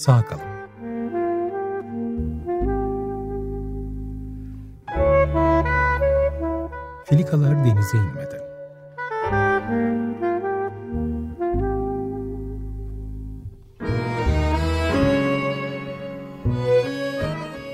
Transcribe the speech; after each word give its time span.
sağ 0.00 0.24
kalın. 0.24 0.42
Filikalar 7.04 7.64
denize 7.64 7.98
inmeden. 7.98 8.40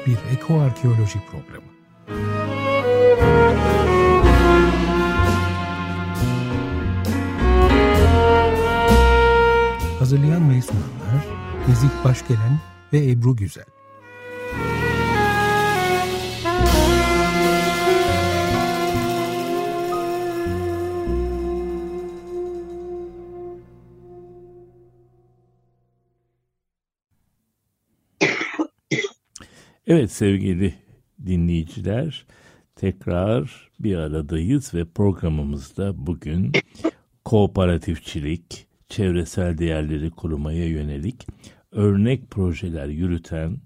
Bir 0.06 0.36
ekoarkeoloji 0.36 1.18
programı. 1.30 1.66
Hazırlayan 9.98 10.50
ve 10.50 10.62
sunanlar 10.62 11.35
Nezih 11.69 12.05
Başgelen 12.05 12.61
ve 12.93 13.11
Ebru 13.11 13.37
Güzel. 13.37 13.65
Evet 29.87 30.12
sevgili 30.12 30.75
dinleyiciler 31.27 32.27
tekrar 32.77 33.70
bir 33.80 33.97
aradayız 33.97 34.75
ve 34.75 34.84
programımızda 34.84 36.06
bugün 36.06 36.53
kooperatifçilik, 37.25 38.67
çevresel 38.89 39.59
değerleri 39.59 40.11
korumaya 40.11 40.67
yönelik 40.67 41.27
örnek 41.73 42.31
projeler 42.31 42.86
yürüten 42.86 43.56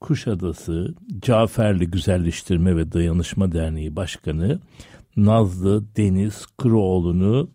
Kuşadası 0.00 0.94
Caferli 1.20 1.90
Güzelleştirme 1.90 2.76
ve 2.76 2.92
Dayanışma 2.92 3.52
Derneği 3.52 3.96
Başkanı 3.96 4.60
Nazlı 5.16 5.96
Deniz 5.96 6.46
Kıroğlu'nu 6.46 7.50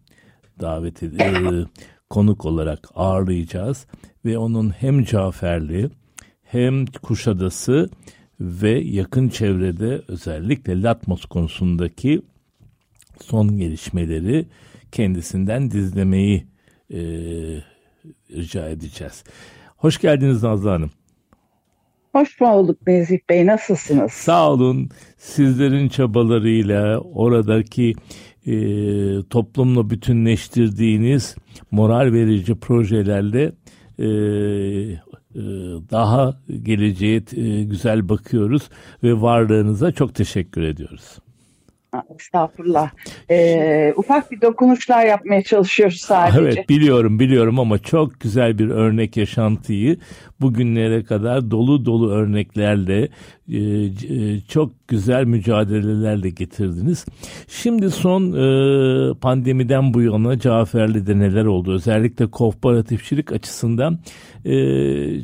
davet 0.61 1.03
ed- 1.03 1.63
e, 1.63 1.65
konuk 2.09 2.45
olarak 2.45 2.87
ağırlayacağız 2.95 3.87
ve 4.25 4.37
onun 4.37 4.69
hem 4.69 5.03
Caferli 5.03 5.89
hem 6.43 6.85
Kuşadası 6.85 7.89
ve 8.39 8.71
yakın 8.71 9.29
çevrede 9.29 10.01
özellikle 10.07 10.81
Latmos 10.81 11.25
konusundaki 11.25 12.21
son 13.21 13.57
gelişmeleri 13.57 14.45
kendisinden 14.91 15.71
dizlemeyi 15.71 16.47
e, 16.93 16.99
rica 18.31 18.69
edeceğiz. 18.69 19.23
Hoş 19.79 19.97
geldiniz 19.97 20.43
Nazlı 20.43 20.69
Hanım. 20.69 20.91
Hoş 22.11 22.39
bulduk 22.41 22.87
Nezih 22.87 23.19
Bey. 23.29 23.45
Nasılsınız? 23.45 24.11
Sağ 24.11 24.51
olun. 24.51 24.89
Sizlerin 25.17 25.89
çabalarıyla 25.89 26.99
oradaki 26.99 27.93
e, 28.45 28.53
toplumla 29.29 29.89
bütünleştirdiğiniz 29.89 31.35
moral 31.71 32.13
verici 32.13 32.55
projelerle 32.55 33.51
e, 33.99 34.05
e, 34.05 35.41
daha 35.91 36.39
geleceğe 36.63 37.23
e, 37.35 37.63
güzel 37.63 38.09
bakıyoruz 38.09 38.69
ve 39.03 39.21
varlığınıza 39.21 39.91
çok 39.91 40.15
teşekkür 40.15 40.61
ediyoruz. 40.61 41.19
Estağfurullah. 42.19 42.91
Ee, 43.29 43.93
ufak 43.97 44.31
bir 44.31 44.41
dokunuşlar 44.41 45.05
yapmaya 45.05 45.43
çalışıyoruz 45.43 46.01
sadece. 46.01 46.39
Evet 46.39 46.69
biliyorum 46.69 47.19
biliyorum 47.19 47.59
ama 47.59 47.79
çok 47.79 48.19
güzel 48.19 48.59
bir 48.59 48.69
örnek 48.69 49.17
yaşantıyı 49.17 49.97
bugünlere 50.41 51.03
kadar 51.03 51.51
dolu 51.51 51.85
dolu 51.85 52.11
örneklerle 52.11 53.09
e, 53.47 53.57
e, 53.57 54.39
çok 54.41 54.87
güzel 54.87 55.25
mücadelelerle 55.25 56.29
getirdiniz. 56.29 57.05
Şimdi 57.47 57.91
son 57.91 58.23
e, 58.23 59.13
pandemiden 59.13 59.93
bu 59.93 60.01
yana 60.01 60.39
Caferli'de 60.39 61.19
neler 61.19 61.45
oldu? 61.45 61.73
Özellikle 61.73 62.27
kooperatifçilik 62.27 63.31
açısından 63.31 63.99
e, 64.45 64.53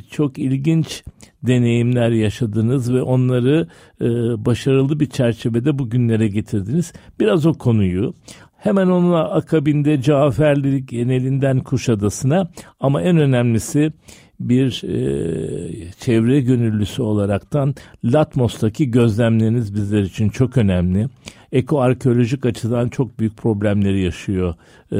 çok 0.00 0.38
ilginç 0.38 1.04
deneyimler 1.46 2.10
yaşadınız 2.10 2.94
ve 2.94 3.02
onları 3.02 3.68
e, 4.00 4.04
başarılı 4.44 5.00
bir 5.00 5.06
çerçevede 5.06 5.78
bugünlere 5.78 6.28
getirdiniz. 6.28 6.92
Biraz 7.20 7.46
o 7.46 7.52
konuyu 7.52 8.14
hemen 8.56 8.86
onun 8.86 9.12
akabinde 9.12 10.02
Caferlilik 10.02 10.88
genelinden 10.88 11.60
Kuşadası'na 11.60 12.48
ama 12.80 13.02
en 13.02 13.16
önemlisi 13.16 13.92
bir 14.40 14.82
e, 14.84 15.92
çevre 16.00 16.40
gönüllüsü 16.40 17.02
olaraktan 17.02 17.74
Latmos'taki 18.04 18.90
gözlemleriniz 18.90 19.74
bizler 19.74 20.02
için 20.02 20.28
çok 20.28 20.56
önemli. 20.56 21.08
Ekoarkeolojik 21.52 22.46
açıdan 22.46 22.88
çok 22.88 23.18
büyük 23.18 23.36
problemleri 23.36 24.00
yaşıyor 24.00 24.54
e, 24.92 24.96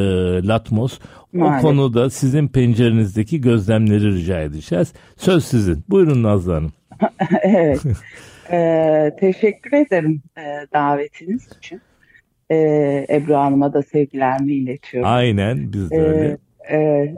Latmos. 0.46 0.98
Maalesef. 1.32 1.64
O 1.64 1.68
konuda 1.68 2.10
sizin 2.10 2.48
pencerenizdeki 2.48 3.40
gözlemleri 3.40 4.12
rica 4.12 4.40
edeceğiz. 4.40 4.92
Söz 5.16 5.44
sizin. 5.44 5.84
Buyurun 5.88 6.22
Nazlı 6.22 6.52
Hanım. 6.52 6.72
evet. 7.42 7.80
Ee, 8.52 9.16
teşekkür 9.20 9.72
ederim 9.72 10.22
e, 10.38 10.42
davetiniz 10.72 11.48
için. 11.58 11.80
Ee, 12.50 13.06
Ebru 13.10 13.34
Hanım'a 13.34 13.72
da 13.72 13.82
sevgilerimi 13.82 14.52
iletiyorum. 14.52 15.10
Aynen 15.12 15.72
biz 15.72 15.90
de 15.90 16.00
öyle. 16.00 16.38
Ee, 16.70 16.76
e, 16.76 17.14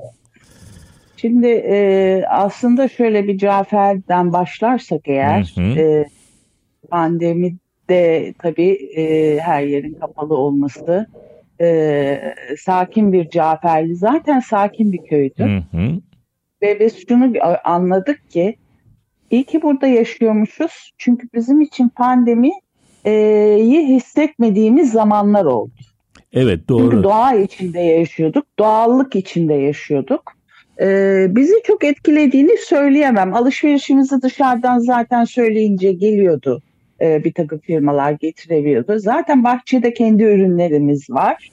şimdi 1.17 1.47
e, 1.47 2.25
aslında 2.28 2.88
şöyle 2.88 3.28
bir 3.28 3.38
Cafer'den 3.38 4.33
başlarsak 4.33 5.00
eğer 5.05 5.53
Hı 5.55 5.61
hı. 5.61 5.81
e, 5.81 6.06
pandemide 7.88 8.34
tabii 8.38 8.72
e, 8.97 9.38
her 9.41 9.62
yerin 9.62 9.94
kapalı 9.94 10.37
olması 10.37 11.06
e, 11.60 12.34
sakin 12.59 13.12
bir 13.12 13.31
Caferli 13.31 13.97
zaten 13.97 14.41
sakin 14.41 14.93
bir 14.93 15.06
köydü. 15.10 15.44
Hı 15.44 15.78
hı. 15.78 15.91
Ve 16.62 16.81
biz 16.81 17.09
şunu 17.09 17.32
anladık 17.65 18.31
ki 18.31 18.56
iyi 19.31 19.44
ki 19.44 19.62
burada 19.62 19.87
yaşıyormuşuz. 19.87 20.93
Çünkü 20.99 21.28
bizim 21.34 21.60
için 21.60 21.88
pandemiyi 21.88 22.53
hissetmediğimiz 23.88 24.93
zamanlar 24.93 25.44
oldu. 25.44 25.72
Evet 26.32 26.60
Çünkü 26.69 26.69
doğru. 26.69 27.03
doğa 27.03 27.34
içinde 27.34 27.81
yaşıyorduk, 27.81 28.47
doğallık 28.59 29.16
içinde 29.16 29.55
yaşıyorduk. 29.55 30.32
Ee, 30.81 31.26
bizi 31.31 31.55
çok 31.65 31.84
etkilediğini 31.84 32.56
söyleyemem. 32.59 33.34
Alışverişimizi 33.34 34.22
dışarıdan 34.22 34.78
zaten 34.78 35.25
söyleyince 35.25 35.93
geliyordu. 35.93 36.62
Ee, 37.00 37.25
bir 37.25 37.32
takım 37.32 37.59
firmalar 37.59 38.12
getirebiliyordu. 38.12 38.98
Zaten 38.98 39.44
bahçede 39.44 39.94
kendi 39.94 40.22
ürünlerimiz 40.22 41.10
var. 41.10 41.50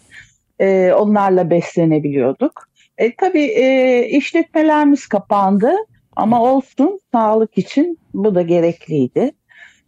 Ee, 0.60 0.94
onlarla 0.94 1.50
beslenebiliyorduk. 1.50 2.68
E, 2.98 3.16
tabii 3.16 3.44
e, 3.44 4.08
işletmelerimiz 4.10 5.08
kapandı 5.08 5.72
ama 6.16 6.44
olsun 6.44 7.00
sağlık 7.12 7.58
için 7.58 8.00
bu 8.14 8.36
da 8.36 8.42
gerekliydi. 8.42 9.32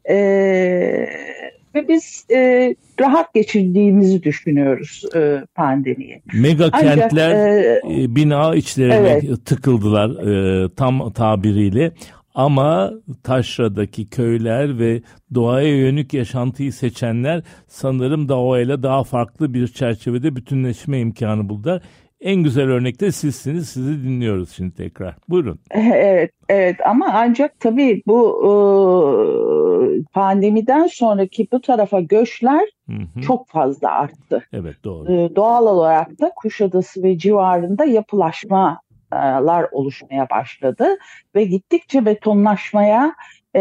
E, 0.10 0.16
ve 1.76 1.88
biz 1.88 2.26
e, 2.32 2.76
rahat 3.00 3.34
geçirdiğimizi 3.34 4.24
düşünüyoruz 4.24 5.04
e, 5.16 5.46
pandemiyi. 5.56 6.22
Mega 6.34 6.70
Ancak, 6.72 6.96
kentler 6.96 7.32
e, 7.32 7.82
e, 8.04 8.16
bina 8.16 8.56
içlerine 8.56 8.96
Evet. 8.96 9.46
tıkıldılar 9.46 10.10
e, 10.10 10.70
tam 10.76 11.12
tabiriyle. 11.12 11.92
Ama 12.38 12.92
taşradaki 13.24 14.10
köyler 14.10 14.80
ve 14.80 15.02
doğaya 15.34 15.78
yönük 15.78 16.14
yaşantıyı 16.14 16.74
seçenler 16.74 17.44
sanırım 17.68 18.30
doğayla 18.30 18.84
daha 18.84 19.04
farklı 19.04 19.54
bir 19.54 19.68
çerçevede 19.68 20.36
bütünleşme 20.36 21.00
imkanı 21.00 21.50
buldular. 21.50 21.82
En 22.22 22.44
güzel 22.44 22.70
örnek 22.70 23.02
de 23.02 23.12
sizsiniz. 23.12 23.70
Sizi 23.70 24.04
dinliyoruz 24.04 24.52
şimdi 24.52 24.76
tekrar. 24.76 25.16
Buyurun. 25.30 25.60
Evet, 25.76 26.32
evet 26.50 26.76
ama 26.86 27.12
ancak 27.14 27.60
tabii 27.60 28.02
bu 28.08 28.44
e, 28.44 28.52
pandemiden 30.14 30.88
sonraki 30.88 31.48
bu 31.52 31.62
tarafa 31.62 32.00
göçler 32.00 32.70
Hı 32.90 32.94
hı. 33.14 33.22
çok 33.22 33.48
fazla 33.48 33.92
arttı. 33.92 34.44
Evet 34.54 34.76
doğru. 34.84 35.14
E, 35.14 35.36
doğal 35.36 35.68
olarak 35.68 36.20
da 36.22 36.32
Kuşadası 36.36 37.04
ve 37.04 37.18
civarında 37.18 37.86
yapılaşmalar 39.14 39.68
oluşmaya 39.72 40.30
başladı 40.30 40.98
ve 41.36 41.44
gittikçe 41.44 42.06
betonlaşmaya 42.06 43.16
e, 43.56 43.60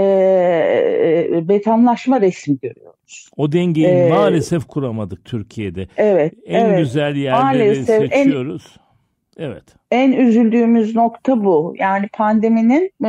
betonlaşma 1.42 2.20
resmi 2.20 2.58
görüyoruz. 2.62 3.30
O 3.36 3.52
dengeyi 3.52 3.86
e, 3.86 4.08
maalesef 4.08 4.66
kuramadık 4.66 5.24
Türkiye'de. 5.24 5.88
Evet, 5.96 6.34
En 6.46 6.64
evet. 6.64 6.78
güzel 6.78 7.16
yerleri 7.16 7.42
Maalesef 7.42 8.00
en- 8.00 8.08
seçiyoruz. 8.08 8.76
Evet. 9.38 9.64
En 9.90 10.12
üzüldüğümüz 10.12 10.96
nokta 10.96 11.44
bu. 11.44 11.74
Yani 11.78 12.08
pandeminin 12.12 12.90
e, 13.04 13.08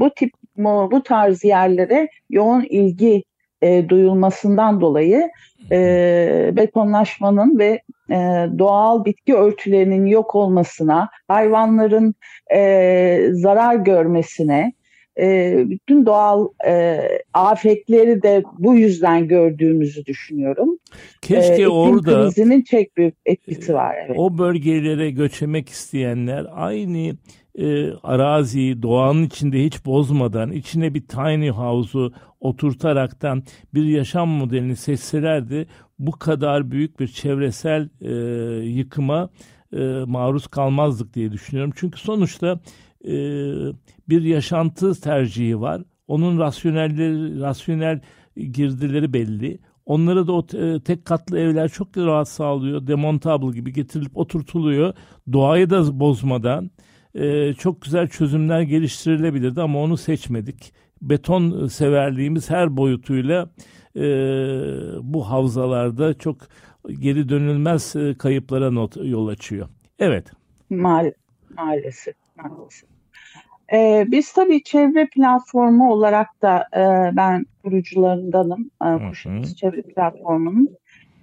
bu 0.00 0.10
tip 0.10 0.32
bu 0.56 1.02
tarz 1.02 1.44
yerlere 1.44 2.08
yoğun 2.30 2.62
ilgi 2.62 3.22
e, 3.62 3.88
duyulmasından 3.88 4.80
dolayı 4.80 5.30
e, 5.70 6.50
betonlaşmanın 6.56 7.58
ve 7.58 7.80
e, 8.10 8.48
doğal 8.58 9.04
bitki 9.04 9.34
örtülerinin 9.34 10.06
yok 10.06 10.34
olmasına, 10.34 11.08
hayvanların 11.28 12.14
e, 12.54 13.28
zarar 13.32 13.74
görmesine, 13.74 14.72
e, 15.20 15.56
bütün 15.70 16.06
doğal 16.06 16.48
e, 16.66 17.00
afetleri 17.34 18.22
de 18.22 18.42
bu 18.58 18.74
yüzden 18.74 19.28
gördüğümüzü 19.28 20.06
düşünüyorum. 20.06 20.78
Keşke 21.22 21.62
e, 21.62 21.68
orada 21.68 22.22
krizinin 22.22 22.62
çok 22.62 22.96
büyük 22.96 23.14
etkisi 23.26 23.74
var. 23.74 23.96
Evet. 24.06 24.16
O 24.18 24.38
bölgelere 24.38 25.10
göçemek 25.10 25.68
isteyenler 25.68 26.46
aynı 26.54 27.16
e, 27.58 27.92
araziyi 27.92 28.82
doğanın 28.82 29.22
içinde 29.22 29.64
hiç 29.64 29.84
bozmadan 29.84 30.52
içine 30.52 30.94
bir 30.94 31.06
tiny 31.06 31.50
house'u 31.50 32.12
oturtaraktan 32.40 33.42
bir 33.74 33.84
yaşam 33.84 34.28
modelini 34.28 34.76
seçselerdi 34.76 35.66
bu 35.98 36.12
kadar 36.12 36.70
büyük 36.70 37.00
bir 37.00 37.08
çevresel 37.08 37.88
e, 38.00 38.12
yıkıma 38.64 39.28
e, 39.72 39.78
maruz 40.06 40.46
kalmazdık 40.46 41.14
diye 41.14 41.32
düşünüyorum. 41.32 41.72
Çünkü 41.76 42.00
sonuçta 42.00 42.60
e, 43.04 43.12
bir 44.08 44.22
yaşantı 44.22 45.00
tercihi 45.00 45.60
var. 45.60 45.82
Onun 46.06 46.38
rasyonelleri, 46.38 47.40
rasyonel 47.40 48.00
girdileri 48.36 49.12
belli. 49.12 49.58
Onlara 49.86 50.26
da 50.26 50.32
o 50.32 50.46
tek 50.80 51.04
katlı 51.04 51.38
evler 51.38 51.68
çok 51.68 51.96
rahat 51.96 52.28
sağlıyor. 52.28 52.86
Demontable 52.86 53.54
gibi 53.56 53.72
getirilip 53.72 54.16
oturtuluyor. 54.16 54.94
Doğayı 55.32 55.70
da 55.70 56.00
bozmadan 56.00 56.70
e, 57.14 57.54
çok 57.54 57.82
güzel 57.82 58.08
çözümler 58.08 58.60
geliştirilebilirdi 58.60 59.62
ama 59.62 59.78
onu 59.82 59.96
seçmedik. 59.96 60.72
Beton 61.02 61.66
severliğimiz 61.66 62.50
her 62.50 62.76
boyutuyla 62.76 63.50
e, 63.96 64.02
bu 65.02 65.30
havzalarda 65.30 66.14
çok 66.14 66.36
geri 66.88 67.28
dönülmez 67.28 67.96
e, 67.96 68.14
kayıplara 68.18 68.70
not, 68.70 68.96
yol 69.02 69.28
açıyor. 69.28 69.68
Evet. 69.98 70.32
Mal, 70.70 71.12
maalesef. 71.56 72.14
maalesef. 72.36 72.90
Ee, 73.72 74.06
biz 74.08 74.32
tabii 74.32 74.62
çevre 74.62 75.06
platformu 75.06 75.92
olarak 75.92 76.42
da 76.42 76.68
e, 76.76 77.16
ben 77.16 77.46
kurucularındanım. 77.64 78.70
E, 78.84 79.08
Kuşatız 79.08 79.56
Çevre 79.56 79.82
Platformu'nun. 79.82 80.68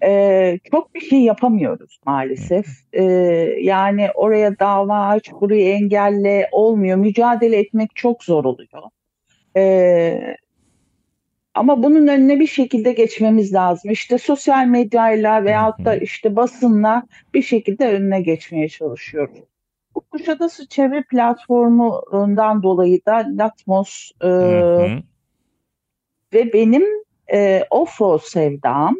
E, 0.03 0.59
çok 0.71 0.95
bir 0.95 0.99
şey 0.99 1.19
yapamıyoruz 1.19 1.99
maalesef. 2.05 2.67
E, 2.93 3.03
yani 3.61 4.07
oraya 4.15 4.59
dava 4.59 5.07
aç, 5.07 5.31
burayı 5.41 5.69
engelle 5.69 6.49
olmuyor. 6.51 6.97
Mücadele 6.97 7.57
etmek 7.57 7.95
çok 7.95 8.23
zor 8.23 8.45
oluyor. 8.45 8.83
E, 9.57 10.37
ama 11.53 11.83
bunun 11.83 12.07
önüne 12.07 12.39
bir 12.39 12.47
şekilde 12.47 12.93
geçmemiz 12.93 13.53
lazım. 13.53 13.91
İşte 13.91 14.17
sosyal 14.17 14.65
medyayla 14.65 15.43
veyahut 15.43 15.85
da 15.85 15.95
işte 15.95 16.35
basınla 16.35 17.03
bir 17.33 17.41
şekilde 17.41 17.87
önüne 17.87 18.21
geçmeye 18.21 18.69
çalışıyoruz. 18.69 19.39
Bu 19.95 20.01
Kuşadası 20.01 20.67
Çevre 20.67 21.03
Platformu'ndan 21.03 22.63
dolayı 22.63 23.05
da 23.05 23.27
Latmos 23.37 24.11
e, 24.21 24.29
ve 26.33 26.53
benim 26.53 26.83
e, 27.33 27.63
offroad 27.69 28.19
sevdam 28.19 28.95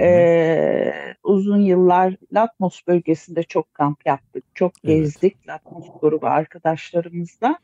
e, 0.00 0.92
uzun 1.24 1.60
yıllar 1.60 2.16
Latmos 2.32 2.80
bölgesinde 2.86 3.42
çok 3.42 3.74
kamp 3.74 4.06
yaptık, 4.06 4.44
çok 4.54 4.74
gezdik 4.82 5.36
evet. 5.38 5.48
Latmos 5.48 5.86
grubu 6.00 6.26
arkadaşlarımızla. 6.26 7.58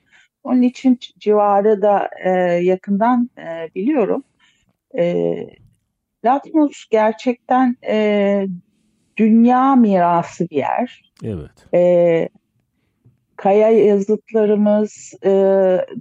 Onun 0.45 0.63
için 0.63 0.99
civarı 1.19 1.83
da 1.83 2.11
e, 2.25 2.31
yakından 2.63 3.31
e, 3.39 3.75
biliyorum. 3.75 4.25
E, 4.99 5.35
Latmos 6.25 6.85
gerçekten 6.91 7.77
e, 7.87 8.47
dünya 9.17 9.77
mirası 9.77 10.51
bir 10.51 10.57
yer. 10.57 11.13
Evet. 11.25 11.75
E, 11.75 12.29
kaya 13.37 13.71
yazıtlarımız, 13.71 15.15
e, 15.25 15.31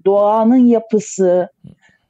doğanın 0.05 0.65
yapısı 0.65 1.49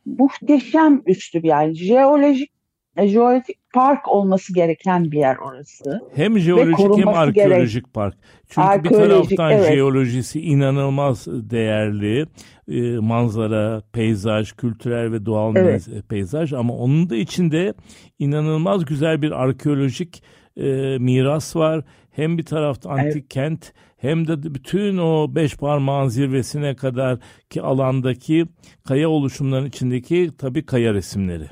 muhteşem 0.06 1.02
üstü 1.06 1.44
bir 1.44 1.48
yer. 1.48 1.74
Jeolojik 1.74 2.52
jeolojik 2.98 3.58
park 3.74 4.08
olması 4.08 4.54
gereken 4.54 5.12
bir 5.12 5.18
yer 5.18 5.38
orası. 5.38 6.02
Hem 6.16 6.40
jeolojik 6.40 6.98
hem 6.98 7.08
arkeolojik 7.08 7.84
gerek. 7.84 7.94
park. 7.94 8.16
Çünkü 8.50 8.68
arkeolojik, 8.68 9.32
bir 9.32 9.36
taraftan 9.38 9.52
evet. 9.52 9.74
jeolojisi 9.74 10.42
inanılmaz 10.42 11.28
değerli. 11.28 12.26
E, 12.68 12.98
manzara, 12.98 13.82
peyzaj, 13.94 14.52
kültürel 14.52 15.12
ve 15.12 15.26
doğal 15.26 15.56
evet. 15.56 15.88
peyzaj 16.10 16.54
ama 16.54 16.74
onun 16.74 17.10
da 17.10 17.16
içinde 17.16 17.74
inanılmaz 18.20 18.86
güzel 18.86 19.22
bir 19.22 19.32
arkeolojik 19.32 20.24
e, 20.58 20.98
miras 21.00 21.56
var. 21.56 21.84
Hem 22.12 22.38
bir 22.38 22.46
tarafta 22.46 22.90
antik 22.90 23.14
evet. 23.14 23.30
kent 23.30 23.74
hem 23.98 24.28
de 24.28 24.44
bütün 24.44 24.98
o 24.98 25.36
beş 25.36 25.56
parmağın 25.56 26.08
zirvesine 26.08 26.76
kadar 26.76 27.20
ki 27.50 27.62
alandaki 27.62 28.46
kaya 28.88 29.10
oluşumlarının 29.10 29.68
içindeki 29.68 30.30
tabii 30.38 30.66
kaya 30.66 30.94
resimleri. 30.94 31.50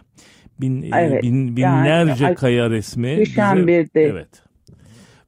Bin, 0.62 0.82
e, 0.82 0.90
evet, 0.94 1.24
bin, 1.24 1.58
binlerce 1.58 2.26
yani, 2.26 2.36
kaya 2.36 2.70
resmi. 2.70 3.18
Düşen 3.18 3.68
bir 3.68 3.94
de. 3.94 4.04
Evet. 4.04 4.30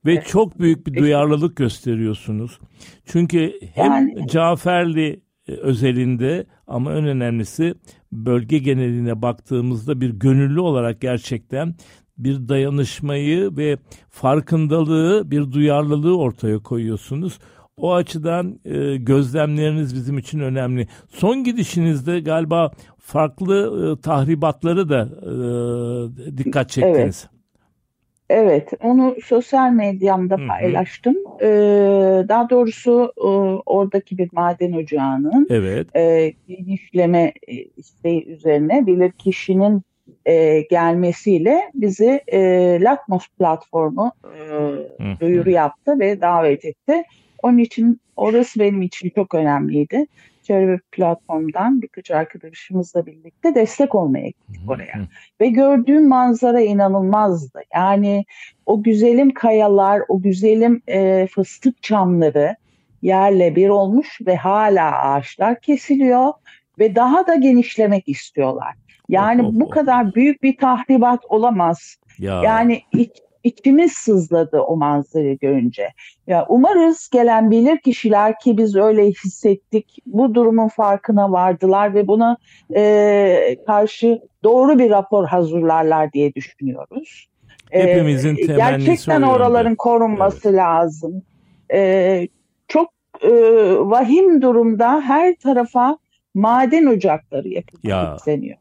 Ve 0.05 0.13
evet. 0.13 0.25
çok 0.25 0.59
büyük 0.59 0.87
bir 0.87 0.97
duyarlılık 0.97 1.55
gösteriyorsunuz. 1.55 2.59
Çünkü 3.05 3.53
hem 3.75 3.91
yani, 3.91 4.27
Caferli 4.27 5.21
e, 5.47 5.51
özelinde 5.51 6.45
ama 6.67 6.93
en 6.93 7.05
önemlisi 7.05 7.73
bölge 8.11 8.57
geneline 8.57 9.21
baktığımızda 9.21 10.01
bir 10.01 10.09
gönüllü 10.09 10.59
olarak 10.59 11.01
gerçekten 11.01 11.75
bir 12.17 12.47
dayanışmayı 12.47 13.57
ve 13.57 13.77
farkındalığı, 14.09 15.31
bir 15.31 15.51
duyarlılığı 15.51 16.17
ortaya 16.17 16.59
koyuyorsunuz. 16.59 17.39
O 17.79 17.93
açıdan 17.93 18.59
e, 18.65 18.97
gözlemleriniz 18.97 19.95
bizim 19.95 20.17
için 20.17 20.39
önemli. 20.39 20.87
Son 21.09 21.43
gidişinizde 21.43 22.19
galiba 22.19 22.71
farklı 22.97 23.95
e, 23.97 24.01
tahribatları 24.01 24.89
da 24.89 25.09
e, 25.21 26.37
dikkat 26.37 26.69
çektiniz. 26.69 27.27
Evet. 27.29 27.39
Evet, 28.31 28.69
onu 28.83 29.15
sosyal 29.23 29.71
medyamda 29.71 30.37
paylaştım. 30.47 31.15
Ee, 31.41 31.47
daha 32.29 32.49
doğrusu 32.49 33.13
e, 33.17 33.27
oradaki 33.65 34.17
bir 34.17 34.29
maden 34.31 34.71
ocağının 34.71 35.47
evet. 35.49 35.95
e, 35.95 36.33
genişleme 36.47 37.33
e, 37.47 37.53
isteği 37.55 38.25
üzerine 38.25 38.87
bilir 38.87 39.11
kişinin 39.11 39.81
e, 40.25 40.61
gelmesiyle 40.61 41.71
bizi 41.73 42.21
e, 42.27 42.39
Latmos 42.81 43.27
platformu 43.39 44.11
e, 45.03 45.19
duyuru 45.19 45.49
yaptı 45.49 45.99
ve 45.99 46.21
davet 46.21 46.65
etti. 46.65 47.03
Onun 47.43 47.57
için 47.57 48.01
orası 48.15 48.59
benim 48.59 48.81
için 48.81 49.11
çok 49.15 49.35
önemliydi. 49.35 50.05
Çevre 50.43 50.79
platformdan 50.91 51.81
birkaç 51.81 52.11
arkadaşımızla 52.11 53.05
birlikte 53.05 53.55
destek 53.55 53.95
olmaya 53.95 54.27
gittik 54.27 54.61
oraya. 54.67 54.93
Ve 55.41 55.47
gördüğüm 55.47 56.07
manzara 56.07 56.61
inanılmazdı. 56.61 57.59
Yani 57.75 58.25
o 58.65 58.83
güzelim 58.83 59.33
kayalar, 59.33 60.01
o 60.07 60.21
güzelim 60.21 60.81
e, 60.87 61.27
fıstık 61.27 61.83
çamları 61.83 62.55
yerle 63.01 63.55
bir 63.55 63.69
olmuş 63.69 64.19
ve 64.25 64.35
hala 64.35 65.01
ağaçlar 65.01 65.61
kesiliyor 65.61 66.33
ve 66.79 66.95
daha 66.95 67.27
da 67.27 67.35
genişlemek 67.35 68.09
istiyorlar. 68.09 68.75
Yani 69.09 69.59
bu 69.59 69.69
kadar 69.69 70.15
büyük 70.15 70.43
bir 70.43 70.57
tahribat 70.57 71.25
olamaz. 71.29 71.97
Ya. 72.19 72.41
Yani 72.43 72.81
iç, 72.93 73.11
içimiz 73.43 73.91
sızladı 73.91 74.59
o 74.59 74.77
manzarayı 74.77 75.37
görünce. 75.39 75.89
Ya 76.27 76.45
umarız 76.49 77.09
gelen 77.09 77.51
bilir 77.51 77.77
kişiler 77.77 78.39
ki 78.39 78.57
biz 78.57 78.75
öyle 78.75 79.05
hissettik 79.05 79.97
bu 80.05 80.35
durumun 80.35 80.67
farkına 80.67 81.31
vardılar 81.31 81.93
ve 81.93 82.07
buna 82.07 82.37
e, 82.75 83.55
karşı 83.67 84.21
doğru 84.43 84.79
bir 84.79 84.89
rapor 84.89 85.27
hazırlarlar 85.27 86.13
diye 86.13 86.33
düşünüyoruz. 86.33 87.29
E, 87.71 87.83
Hepimizin 87.83 88.37
e, 88.37 88.45
Gerçekten 88.45 89.21
oraların 89.21 89.75
korunması 89.75 90.49
evet. 90.49 90.57
lazım. 90.57 91.23
E, 91.73 92.27
çok 92.67 92.89
e, 93.21 93.31
vahim 93.79 94.41
durumda 94.41 95.01
her 95.01 95.35
tarafa 95.35 95.97
maden 96.33 96.85
ocakları 96.85 97.47
yapılmak 97.47 98.17
isteniyor 98.17 98.57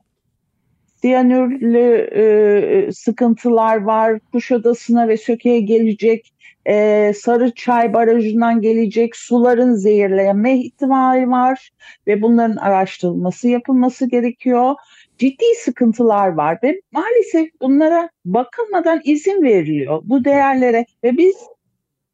siyanürlü 1.02 2.08
e, 2.12 2.92
sıkıntılar 2.92 3.76
var. 3.76 4.18
Kuşadası'na 4.32 5.08
ve 5.08 5.16
Söke'ye 5.16 5.60
gelecek 5.60 6.32
e, 6.68 7.12
Sarıçay 7.16 7.94
Barajı'ndan 7.94 8.60
gelecek 8.60 9.16
suların 9.16 9.74
zehirlenme 9.74 10.58
ihtimali 10.58 11.30
var 11.30 11.70
ve 12.06 12.22
bunların 12.22 12.56
araştırılması 12.56 13.48
yapılması 13.48 14.08
gerekiyor. 14.08 14.74
Ciddi 15.18 15.44
sıkıntılar 15.64 16.28
var 16.28 16.58
ve 16.62 16.80
maalesef 16.92 17.48
bunlara 17.60 18.08
bakılmadan 18.24 19.00
izin 19.04 19.42
veriliyor 19.42 20.00
bu 20.04 20.24
değerlere 20.24 20.86
ve 21.04 21.16
biz 21.16 21.36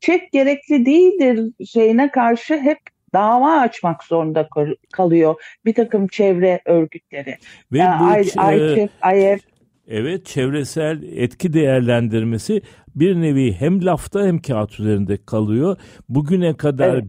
çek 0.01 0.33
gerekli 0.33 0.87
değildir 0.87 1.53
şeyine 1.67 2.11
karşı 2.11 2.57
hep 2.57 2.79
dava 3.15 3.61
açmak 3.61 4.05
zorunda 4.05 4.49
kalıyor 4.93 5.35
bir 5.65 5.75
takım 5.75 6.09
çevre 6.09 6.61
örgütleri. 6.65 7.37
Ve 7.73 7.79
yani 7.79 8.17
bu 8.17 8.21
ICF, 8.21 8.91
IF, 9.15 9.55
Evet 9.89 10.27
çevresel 10.27 11.03
etki 11.03 11.53
değerlendirmesi 11.53 12.63
bir 12.95 13.15
nevi 13.17 13.53
hem 13.53 13.85
lafta 13.85 14.27
hem 14.27 14.39
kağıt 14.39 14.81
üzerinde 14.81 15.19
kalıyor. 15.27 15.77
Bugüne 16.09 16.57
kadar 16.57 16.95
evet 16.95 17.05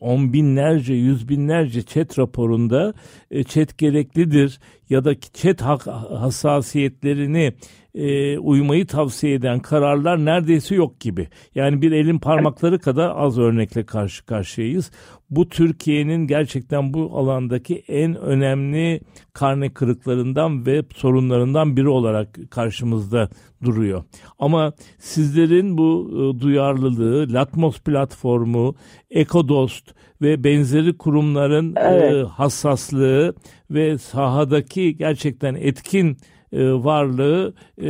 on 0.00 0.32
binlerce, 0.32 0.94
yüz 0.94 1.28
binlerce 1.28 1.82
chat 1.82 2.18
raporunda 2.18 2.94
e, 3.30 3.44
chat 3.44 3.78
gereklidir 3.78 4.60
ya 4.90 5.04
da 5.04 5.20
chat 5.20 5.62
hassasiyetlerini 5.62 7.52
e, 7.94 8.38
uymayı 8.38 8.86
tavsiye 8.86 9.34
eden 9.34 9.60
kararlar 9.60 10.24
neredeyse 10.24 10.74
yok 10.74 11.00
gibi. 11.00 11.28
Yani 11.54 11.82
bir 11.82 11.92
elin 11.92 12.18
parmakları 12.18 12.78
kadar 12.78 13.12
az 13.16 13.38
örnekle 13.38 13.86
karşı 13.86 14.26
karşıyayız. 14.26 14.90
Bu 15.30 15.48
Türkiye'nin 15.48 16.26
gerçekten 16.26 16.94
bu 16.94 17.18
alandaki 17.18 17.84
en 17.88 18.14
önemli 18.16 19.00
karne 19.32 19.74
kırıklarından 19.74 20.66
ve 20.66 20.82
sorunlarından 20.94 21.76
biri 21.76 21.88
olarak 21.88 22.50
karşımızda 22.50 23.28
duruyor. 23.64 24.04
Ama 24.38 24.72
sizlerin 24.98 25.78
bu 25.78 26.10
e, 26.12 26.40
duyarlılığı, 26.40 27.32
Latmos 27.32 27.80
platformu, 27.80 28.74
Ecodost 29.10 29.94
ve 30.22 30.44
benzeri 30.44 30.98
kurumların 30.98 31.76
e, 31.76 31.80
evet. 31.80 32.12
e, 32.12 32.22
hassaslığı 32.22 33.34
ve 33.70 33.98
sahadaki 33.98 34.96
gerçekten 34.96 35.54
etkin 35.54 36.16
e, 36.54 36.72
varlığı 36.72 37.54
e, 37.78 37.84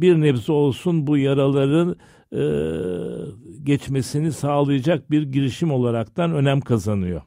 bir 0.00 0.20
nebze 0.20 0.52
olsun 0.52 1.06
bu 1.06 1.18
yaraların 1.18 1.96
e, 2.32 2.42
geçmesini 3.62 4.32
sağlayacak 4.32 5.10
bir 5.10 5.22
girişim 5.22 5.70
olaraktan 5.70 6.34
önem 6.34 6.60
kazanıyor. 6.60 7.22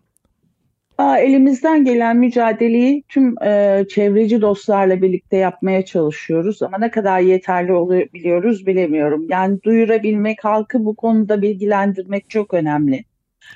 Elimizden 1.00 1.86
gelen 1.86 2.18
mücadeleyi 2.18 3.04
tüm 3.10 3.44
e, 3.44 3.86
çevreci 3.90 4.42
dostlarla 4.42 5.02
birlikte 5.02 5.38
yapmaya 5.38 5.86
çalışıyoruz 5.86 6.62
ama 6.62 6.78
ne 6.78 6.92
kadar 6.92 7.20
yeterli 7.20 7.74
olabiliyoruz 7.74 8.68
bilemiyorum. 8.68 9.26
Yani 9.30 9.64
duyurabilmek, 9.64 10.44
halkı 10.44 10.86
bu 10.86 10.96
konuda 10.96 11.42
bilgilendirmek 11.42 12.30
çok 12.30 12.54
önemli 12.54 13.04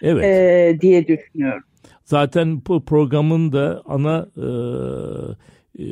evet. 0.02 0.24
e, 0.24 0.82
diye 0.82 1.08
düşünüyorum. 1.08 1.64
Zaten 2.06 2.62
bu 2.68 2.86
programın 2.86 3.52
da 3.52 3.82
ana 3.86 4.28
e, 4.38 4.48
e, 5.80 5.86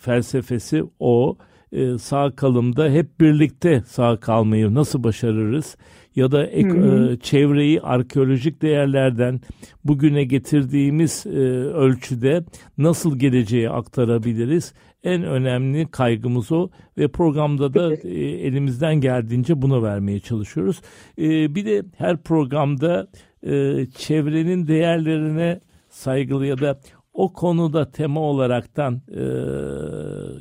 felsefesi 0.00 0.84
o. 1.00 1.36
E, 1.72 1.98
sağ 1.98 2.30
kalımda 2.36 2.88
hep 2.88 3.20
birlikte 3.20 3.82
sağ 3.86 4.20
kalmayı 4.20 4.74
nasıl 4.74 5.04
başarırız? 5.04 5.76
Ya 6.16 6.32
da 6.32 6.46
ek, 6.46 6.68
e, 6.68 7.16
çevreyi 7.16 7.80
arkeolojik 7.80 8.62
değerlerden 8.62 9.40
bugüne 9.84 10.24
getirdiğimiz 10.24 11.26
e, 11.26 11.30
ölçüde 11.30 12.44
nasıl 12.78 13.18
geleceğe 13.18 13.70
aktarabiliriz? 13.70 14.74
En 15.04 15.22
önemli 15.22 15.90
kaygımız 15.90 16.52
o 16.52 16.68
ve 16.98 17.08
programda 17.08 17.74
da 17.74 17.94
e, 17.94 18.08
elimizden 18.24 18.94
geldiğince 18.94 19.62
bunu 19.62 19.82
vermeye 19.82 20.20
çalışıyoruz. 20.20 20.80
E, 21.18 21.54
bir 21.54 21.64
de 21.64 21.82
her 21.96 22.22
programda 22.22 23.08
e, 23.42 23.86
çevrenin 23.86 24.66
değerlerine 24.66 25.60
saygılı 25.88 26.46
ya 26.46 26.58
da 26.58 26.80
o 27.18 27.32
konuda 27.32 27.90
tema 27.90 28.20
olaraktan 28.20 29.02
e, 29.08 29.22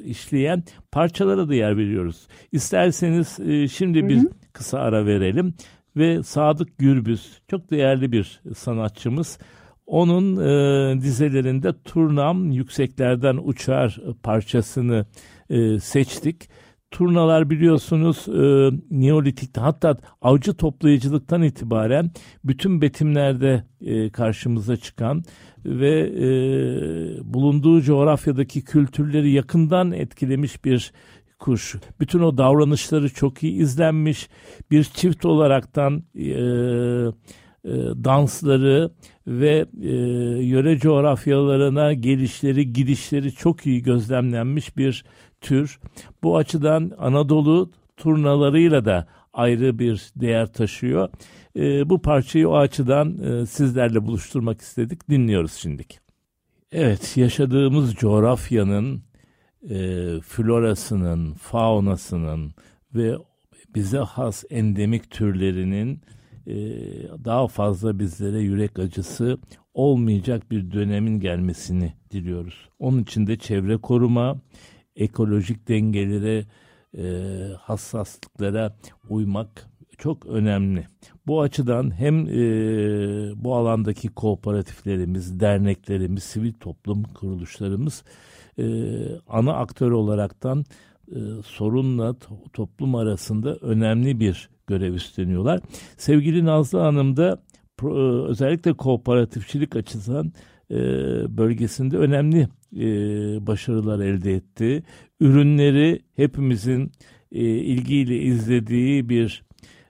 işleyen 0.04 0.64
parçalara 0.92 1.50
da 1.50 1.56
yer 1.56 1.78
veriyoruz. 1.78 2.28
İsterseniz 2.52 3.40
e, 3.40 3.68
şimdi 3.68 4.10
bir 4.10 4.18
hı 4.18 4.22
hı. 4.22 4.30
kısa 4.54 4.80
ara 4.80 5.06
verelim 5.06 5.54
ve 5.96 6.24
Sadık 6.24 6.78
Gürbüz 6.78 7.42
çok 7.48 7.72
değerli 7.72 8.12
bir 8.12 8.42
sanatçımız. 8.56 9.40
Onun 9.88 10.38
e, 10.38 11.02
dizelerinde 11.02 11.74
Turnam 11.84 12.52
Yükseklerden 12.52 13.40
Uçar 13.44 14.00
parçasını 14.24 15.06
e, 15.50 15.80
seçtik. 15.80 16.50
Turnalar 16.92 17.50
biliyorsunuz 17.50 18.26
e, 18.28 18.72
Neolitik'te 18.92 19.62
hatta 19.62 19.98
avcı 20.22 20.54
toplayıcılıktan 20.54 21.44
itibaren 21.44 22.12
bütün 22.44 22.82
betimlerde 22.82 23.64
e, 23.82 24.10
karşımıza 24.10 24.78
çıkan 24.78 25.24
ve 25.66 26.00
e, 26.00 26.28
bulunduğu 27.34 27.82
coğrafyadaki 27.82 28.64
kültürleri 28.64 29.32
yakından 29.32 29.92
etkilemiş 29.92 30.66
bir 30.66 30.92
kuş. 31.40 31.76
Bütün 32.00 32.20
o 32.20 32.38
davranışları 32.38 33.10
çok 33.10 33.44
iyi 33.44 33.62
izlenmiş. 33.62 34.30
Bir 34.72 34.84
çift 34.84 35.26
olaraktan 35.26 36.04
e, 36.16 36.32
e, 37.68 37.72
dansları 38.04 38.92
ve 39.28 39.66
e, 39.82 39.96
yöre 40.44 40.80
coğrafyalarına 40.80 41.94
gelişleri, 41.94 42.74
gidişleri 42.74 43.32
çok 43.32 43.66
iyi 43.66 43.84
gözlemlenmiş 43.84 44.78
bir 44.78 45.06
tür. 45.42 45.80
Bu 46.24 46.38
açıdan 46.38 46.92
Anadolu 46.98 47.72
turnalarıyla 47.98 48.86
da 48.86 49.08
ayrı 49.34 49.80
bir 49.80 50.12
değer 50.16 50.54
taşıyor. 50.54 51.10
E, 51.56 51.90
bu 51.90 52.02
parçayı 52.02 52.50
o 52.50 52.56
açıdan 52.56 53.24
e, 53.24 53.46
sizlerle 53.46 54.06
buluşturmak 54.06 54.62
istedik. 54.62 55.10
Dinliyoruz 55.10 55.54
şimdiki. 55.54 55.98
Evet, 56.72 57.18
yaşadığımız 57.18 57.96
coğrafyanın 57.96 59.04
e, 59.70 59.76
florasının, 60.20 61.34
faunasının 61.34 62.52
ve 62.96 63.18
bize 63.76 63.98
has 63.98 64.44
endemik 64.50 65.12
türlerinin 65.12 66.02
e, 66.48 66.56
daha 67.26 67.48
fazla 67.48 68.00
bizlere 68.00 68.40
yürek 68.40 68.80
acısı 68.80 69.38
olmayacak 69.74 70.52
bir 70.52 70.72
dönemin 70.72 71.20
gelmesini 71.20 71.94
diliyoruz. 72.12 72.70
Onun 72.80 73.04
için 73.04 73.28
de 73.28 73.38
çevre 73.38 73.78
koruma, 73.78 74.36
ekolojik 74.98 75.68
dengelere, 75.68 76.46
e, 76.98 77.04
hassaslıklara 77.60 78.76
uymak 79.10 79.68
çok 79.98 80.26
önemli. 80.26 80.88
Bu 81.28 81.42
açıdan 81.42 82.00
hem 82.00 82.28
e, 82.28 83.44
bu 83.44 83.56
alandaki 83.56 84.08
kooperatiflerimiz, 84.08 85.40
derneklerimiz, 85.40 86.24
sivil 86.24 86.54
toplum 86.54 87.04
kuruluşlarımız 87.04 88.04
e, 88.60 88.66
ana 89.28 89.54
aktör 89.54 89.92
olaraktan 89.92 90.66
e, 91.12 91.20
sorunla 91.46 92.10
to- 92.10 92.50
toplum 92.54 92.96
arasında 92.96 93.56
önemli 93.56 94.20
bir 94.20 94.50
görev 94.68 94.94
üstleniyorlar. 94.94 95.60
Sevgili 95.98 96.46
Nazlı 96.46 96.80
Hanım 96.80 97.18
da 97.18 97.44
pro, 97.78 98.26
özellikle 98.28 98.74
kooperatifçilik 98.74 99.76
açısından 99.76 100.34
e, 100.72 100.78
bölgesinde 101.38 101.98
önemli 101.98 102.48
e, 102.76 102.88
başarılar 103.48 104.00
elde 104.00 104.34
etti. 104.34 104.84
Ürünleri 105.20 106.00
hepimizin 106.16 106.92
e, 107.32 107.42
ilgiyle 107.44 108.16
izlediği 108.18 109.10
bir 109.10 109.44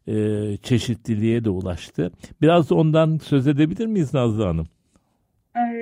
e, 0.08 0.14
çeşitliliğe 0.58 1.44
de 1.44 1.50
ulaştı. 1.50 2.12
Biraz 2.42 2.70
da 2.70 2.76
ondan 2.76 3.18
söz 3.18 3.48
edebilir 3.48 3.86
miyiz 3.86 4.14
Nazlı 4.14 4.44
Hanım? 4.44 4.68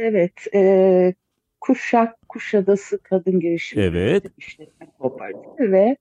Evet, 0.01 0.33
e, 0.53 1.13
Kuşak 1.61 2.29
Kuşadası 2.29 2.99
Kadın 3.03 3.39
Girişim 3.39 3.79
evet. 3.79 4.25
İşletme 4.37 4.87
Kooperatifi 4.99 5.71
ve 5.71 5.97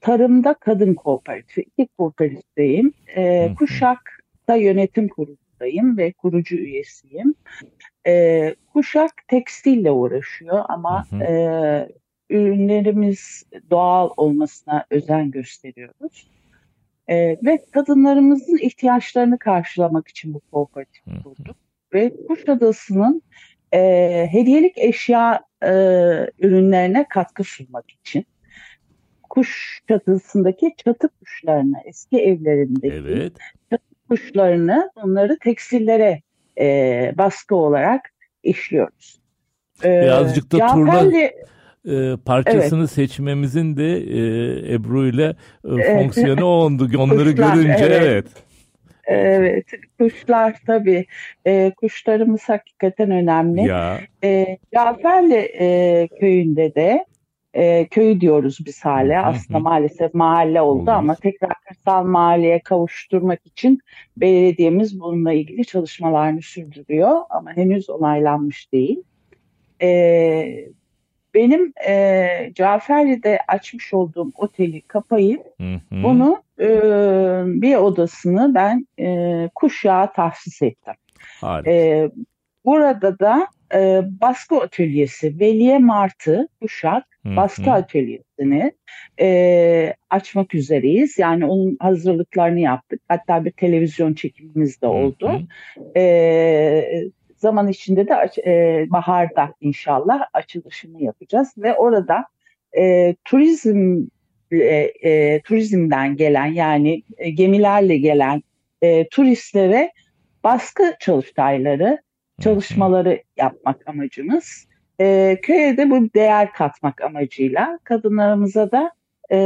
Tarımda 0.00 0.54
Kadın 0.54 0.94
Kooperatifi. 0.94 1.60
İki 1.60 1.88
kooperatifteyim. 1.98 2.92
E, 3.16 3.54
Kuşak'ta 3.58 4.56
yönetim 4.56 5.08
kurulundayım 5.08 5.98
ve 5.98 6.12
kurucu 6.12 6.56
üyesiyim. 6.56 7.34
E, 8.06 8.54
Kuşak 8.72 9.12
tekstille 9.28 9.90
uğraşıyor 9.90 10.64
ama 10.68 11.06
e, 11.22 11.32
ürünlerimiz 12.30 13.44
doğal 13.70 14.10
olmasına 14.16 14.84
özen 14.90 15.30
gösteriyoruz. 15.30 16.30
E, 17.08 17.16
ve 17.16 17.64
kadınlarımızın 17.70 18.58
ihtiyaçlarını 18.58 19.38
karşılamak 19.38 20.08
için 20.08 20.34
bu 20.34 20.40
kooperatifi 20.40 21.22
kurduk. 21.22 21.56
Ve 21.94 22.12
Kuşadası'nın 22.28 23.22
e, 23.72 23.80
hediyelik 24.30 24.78
eşya 24.78 25.40
e, 25.62 25.70
ürünlerine 26.38 27.06
katkı 27.08 27.44
sunmak 27.44 27.90
için 27.90 28.26
kuş 29.30 29.80
çatısındaki 29.88 30.74
çatı 30.84 31.08
kuşlarını, 31.08 31.76
eski 31.84 32.18
evlerindeki 32.18 32.94
evet. 32.94 33.32
çatı 33.70 33.84
kuşlarını 34.08 34.90
onları 34.96 35.38
tekstillere 35.38 36.22
e, 36.60 37.12
baskı 37.18 37.54
olarak 37.54 38.10
işliyoruz. 38.42 39.20
E, 39.84 40.02
Birazcık 40.02 40.52
da 40.52 40.66
turna 40.66 41.10
e, 41.88 42.16
parçasını 42.24 42.80
evet. 42.80 42.90
seçmemizin 42.90 43.76
de 43.76 43.96
e, 43.96 44.74
Ebru 44.74 45.06
ile 45.06 45.36
e, 45.78 45.94
fonksiyonu 45.94 46.44
oldu. 46.44 46.90
Onları 46.98 47.30
Kuşlar, 47.30 47.54
görünce 47.54 47.84
evet. 47.84 48.02
evet. 48.02 48.26
Evet, 49.06 49.64
kuşlar 49.98 50.56
tabii. 50.66 51.06
E, 51.46 51.72
kuşlarımız 51.76 52.48
hakikaten 52.48 53.10
önemli. 53.10 53.62
Ya. 53.68 54.00
E, 54.24 54.58
Caferli 54.74 55.52
e, 55.60 56.08
köyünde 56.20 56.74
de 56.74 57.04
e, 57.54 57.86
köyü 57.86 58.20
diyoruz 58.20 58.58
biz 58.66 58.84
hala. 58.84 59.26
Aslında 59.26 59.58
maalesef 59.58 60.14
mahalle 60.14 60.60
oldu 60.60 60.82
Olur. 60.82 60.90
ama 60.90 61.14
tekrar 61.14 61.52
kırsal 61.68 62.04
mahalleye 62.04 62.60
kavuşturmak 62.60 63.46
için 63.46 63.80
belediyemiz 64.16 65.00
bununla 65.00 65.32
ilgili 65.32 65.64
çalışmalarını 65.64 66.42
sürdürüyor 66.42 67.20
ama 67.30 67.56
henüz 67.56 67.90
onaylanmış 67.90 68.72
değil. 68.72 69.02
E, 69.82 70.68
benim 71.34 71.72
e, 71.88 72.52
Caferli'de 72.54 73.38
açmış 73.48 73.94
olduğum 73.94 74.32
oteli 74.36 74.80
kapayıp 74.80 75.46
Hı 75.60 75.74
hı. 75.74 76.02
bunu 76.02 76.42
e, 76.60 76.68
bir 77.62 77.76
odasını 77.76 78.54
ben 78.54 78.86
e, 78.98 79.48
kuşağa 79.54 80.12
tahsis 80.12 80.62
ettim. 80.62 80.94
Harika. 81.40 81.70
E, 81.70 82.10
burada 82.64 83.18
da 83.18 83.46
e, 83.74 84.02
baskı 84.20 84.56
atölyesi 84.56 85.40
Veliye 85.40 85.78
Martı 85.78 86.48
Kuşak 86.60 87.09
baskı 87.24 87.70
atölyesini 87.70 88.72
e, 89.20 89.94
açmak 90.10 90.54
üzereyiz. 90.54 91.18
Yani 91.18 91.46
onun 91.46 91.76
hazırlıklarını 91.80 92.60
yaptık. 92.60 93.00
Hatta 93.08 93.44
bir 93.44 93.50
televizyon 93.50 94.14
çekimimiz 94.14 94.82
de 94.82 94.86
oldu. 94.86 95.42
E, 95.96 97.02
zaman 97.36 97.68
içinde 97.68 98.08
de 98.08 98.30
e, 98.46 98.86
baharda 98.90 99.54
inşallah 99.60 100.20
açılışını 100.32 101.02
yapacağız 101.02 101.52
ve 101.58 101.74
orada 101.74 102.24
e, 102.78 103.14
turizm 103.24 104.06
e, 104.52 104.56
e, 105.02 105.40
turizmden 105.40 106.16
gelen 106.16 106.46
yani 106.46 107.02
e, 107.18 107.30
gemilerle 107.30 107.96
gelen 107.96 108.42
e, 108.82 109.08
turistlere 109.08 109.92
baskı 110.44 110.94
çalıştayları 111.00 111.98
çalışmaları 112.40 113.22
yapmak 113.36 113.88
amacımız. 113.88 114.69
E, 115.00 115.38
köye 115.42 115.76
de 115.76 115.90
bu 115.90 116.14
değer 116.14 116.52
katmak 116.52 117.00
amacıyla 117.00 117.78
kadınlarımıza 117.84 118.70
da 118.70 118.92
e, 119.32 119.36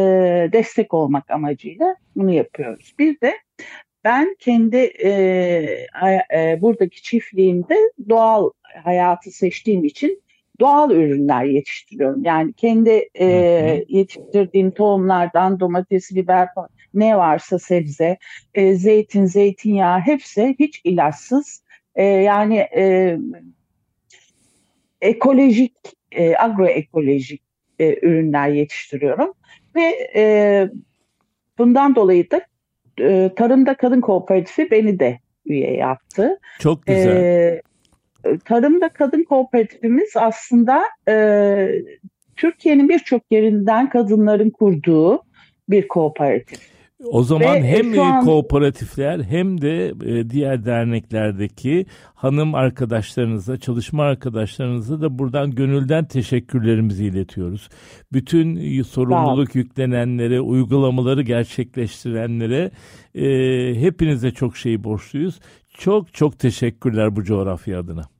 destek 0.52 0.94
olmak 0.94 1.30
amacıyla 1.30 1.96
bunu 2.16 2.32
yapıyoruz. 2.32 2.94
Bir 2.98 3.20
de 3.20 3.34
ben 4.04 4.36
kendi 4.38 4.76
e, 4.76 5.10
e, 6.34 6.58
buradaki 6.60 7.02
çiftliğimde 7.02 7.76
doğal 8.08 8.50
hayatı 8.84 9.30
seçtiğim 9.30 9.84
için 9.84 10.22
doğal 10.60 10.90
ürünler 10.90 11.44
yetiştiriyorum. 11.44 12.24
Yani 12.24 12.52
kendi 12.52 13.08
e, 13.20 13.26
yetiştirdiğim 13.88 14.70
tohumlardan 14.70 15.60
domates, 15.60 16.14
biber 16.14 16.48
ne 16.94 17.16
varsa 17.16 17.58
sebze, 17.58 18.18
e, 18.54 18.74
zeytin, 18.74 19.24
zeytinyağı 19.24 20.00
hepsi 20.00 20.56
hiç 20.58 20.80
ilaçsız. 20.84 21.64
E, 21.94 22.04
yani 22.04 22.56
e, 22.56 23.18
ekolojik, 25.04 25.74
e, 26.12 26.36
agroekolojik 26.36 27.42
e, 27.78 27.98
ürünler 28.02 28.48
yetiştiriyorum 28.48 29.32
ve 29.76 30.10
e, 30.16 30.68
bundan 31.58 31.94
dolayı 31.94 32.30
da 32.30 32.40
e, 33.00 33.30
Tarımda 33.36 33.76
Kadın 33.76 34.00
Kooperatifi 34.00 34.70
beni 34.70 34.98
de 34.98 35.18
üye 35.46 35.76
yaptı. 35.76 36.40
Çok 36.58 36.86
güzel. 36.86 37.16
Ee, 37.16 37.62
Tarımda 38.44 38.88
Kadın 38.88 39.24
Kooperatifimiz 39.24 40.16
aslında 40.16 40.82
e, 41.08 41.68
Türkiye'nin 42.36 42.88
birçok 42.88 43.22
yerinden 43.30 43.90
kadınların 43.90 44.50
kurduğu 44.50 45.22
bir 45.68 45.88
kooperatif. 45.88 46.73
O 47.04 47.22
zaman 47.22 47.54
Ve, 47.54 47.58
e, 47.58 47.62
hem 47.62 48.00
an- 48.00 48.24
kooperatifler 48.24 49.20
hem 49.22 49.60
de 49.60 49.94
e, 50.04 50.30
diğer 50.30 50.64
derneklerdeki 50.64 51.86
hanım 52.14 52.54
arkadaşlarınıza, 52.54 53.56
çalışma 53.56 54.02
arkadaşlarınıza 54.04 55.00
da 55.00 55.18
buradan 55.18 55.50
gönülden 55.50 56.04
teşekkürlerimizi 56.04 57.04
iletiyoruz. 57.04 57.68
Bütün 58.12 58.82
sorumluluk 58.82 59.54
yüklenenlere, 59.54 60.40
uygulamaları 60.40 61.22
gerçekleştirenlere 61.22 62.70
e, 63.14 63.26
hepinize 63.80 64.30
çok 64.30 64.56
şey 64.56 64.84
borçluyuz. 64.84 65.40
Çok 65.78 66.14
çok 66.14 66.38
teşekkürler 66.38 67.16
bu 67.16 67.24
coğrafya 67.24 67.80
adına. 67.80 68.13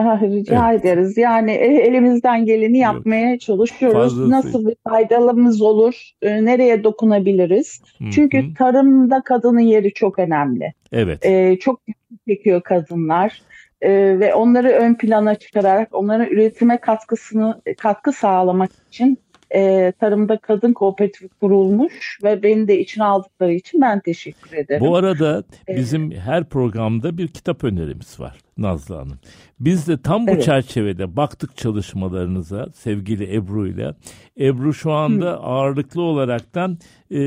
Rica 0.00 0.70
Evet. 0.70 0.80
ederiz. 0.84 1.16
Yani 1.18 1.50
e, 1.50 1.66
elimizden 1.66 2.44
geleni 2.44 2.78
yapmaya 2.78 3.38
çalışıyoruz. 3.38 3.98
Fazlasıyla. 3.98 4.36
Nasıl 4.36 4.66
bir 4.68 4.76
faydalımız 4.88 5.62
olur, 5.62 6.10
e, 6.22 6.44
nereye 6.44 6.84
dokunabiliriz? 6.84 7.82
Hı 7.98 8.04
Çünkü 8.10 8.54
tarımda 8.54 9.22
kadının 9.24 9.60
yeri 9.60 9.92
çok 9.92 10.18
önemli. 10.18 10.72
evet. 10.92 11.26
e, 11.26 11.58
çok 11.60 11.80
çekiyor 12.28 12.62
kadınlar 12.62 13.42
E, 13.82 13.90
ve 14.20 14.34
onları 14.34 14.68
ön 14.68 14.94
plana 14.94 15.34
çıkararak 15.34 15.88
onların 15.94 16.26
üretime 16.26 16.78
katkısını 16.78 17.60
katkı 17.78 18.12
sağlamak 18.12 18.70
için 18.88 19.18
e, 19.54 19.92
tarımda 20.00 20.38
kadın 20.38 20.72
kooperatifi 20.72 21.28
kurulmuş 21.28 22.18
ve 22.22 22.42
beni 22.42 22.68
de 22.68 22.80
içine 22.80 23.04
aldıkları 23.04 23.52
için 23.52 23.80
ben 23.80 24.00
teşekkür 24.00 24.56
ederim. 24.56 24.80
Bu 24.80 24.96
arada 24.96 25.42
Evet. 25.68 25.78
bizim 25.78 26.10
her 26.10 26.44
programda 26.44 27.18
bir 27.18 27.28
kitap 27.28 27.64
önerimiz 27.64 28.20
var 28.20 28.38
Nazlı 28.58 28.94
Hanım. 28.94 29.18
Biz 29.60 29.88
de 29.88 30.02
tam 30.02 30.26
bu 30.26 30.30
Evet. 30.30 30.42
çerçevede 30.42 31.16
baktık 31.16 31.56
çalışmalarınıza 31.56 32.66
sevgili 32.74 33.34
Ebru 33.36 33.68
ile. 33.68 33.94
Ebru 34.40 34.74
şu 34.74 34.92
anda 34.92 35.42
ağırlıklı 35.42 36.02
olaraktan 36.02 36.78
e, 37.10 37.18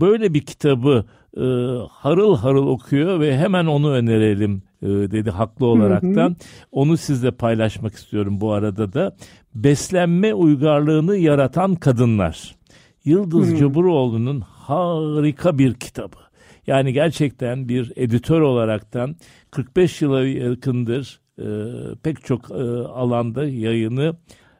böyle 0.00 0.34
bir 0.34 0.40
kitabı 0.40 1.04
e, 1.36 1.44
harıl 1.90 2.36
harıl 2.36 2.66
okuyor 2.66 3.20
ve 3.20 3.36
hemen 3.36 3.66
onu 3.66 3.90
önerelim 3.90 4.62
e, 4.82 4.86
dedi 4.86 5.30
haklı 5.30 5.66
olaraktan. 5.66 6.36
Onu 6.72 6.96
sizle 6.96 7.30
paylaşmak 7.30 7.94
istiyorum 7.94 8.40
bu 8.40 8.52
arada 8.52 8.92
da. 8.92 9.16
Beslenme 9.56 10.34
uygarlığını 10.34 11.16
yaratan 11.16 11.74
kadınlar. 11.74 12.56
Yıldız 13.04 13.50
Hmm. 13.50 13.58
Cıburoğlu'nun 13.58 14.40
harika 14.40 15.58
bir 15.58 15.74
kitabı. 15.74 16.16
Yani 16.66 16.92
gerçekten 16.92 17.68
bir 17.68 17.92
editör 17.96 18.40
olaraktan 18.40 19.16
45 19.50 20.02
yıla 20.02 20.26
yakındır 20.26 21.20
e, 21.38 21.46
pek 22.02 22.24
çok 22.24 22.50
e, 22.50 22.54
alanda 22.86 23.44
yayını 23.44 24.16